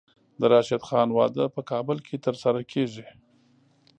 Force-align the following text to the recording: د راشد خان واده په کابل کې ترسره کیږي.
د 0.39 0.41
راشد 0.53 0.81
خان 0.89 1.09
واده 1.17 1.45
په 1.55 1.61
کابل 1.71 1.97
کې 2.07 2.15
ترسره 2.25 2.61
کیږي. 2.71 3.07